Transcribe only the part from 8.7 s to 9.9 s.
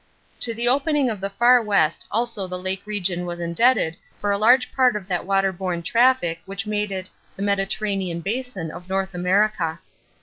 of North America."